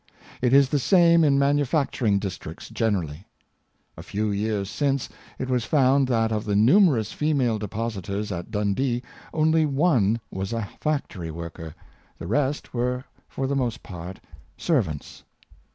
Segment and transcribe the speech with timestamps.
[0.41, 3.27] It is the same in manufacturing districts generally.
[3.95, 9.03] A few years since, it was found that of the numerous female depositors at Dundee
[9.31, 11.75] only one was a factory worker;
[12.17, 14.19] the rest were for the most part
[14.57, 15.23] servants.